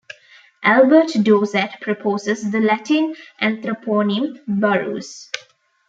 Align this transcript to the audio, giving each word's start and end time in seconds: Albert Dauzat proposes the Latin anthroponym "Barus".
Albert 0.63 1.09
Dauzat 1.27 1.79
proposes 1.79 2.49
the 2.51 2.59
Latin 2.59 3.13
anthroponym 3.39 4.39
"Barus". 4.47 5.27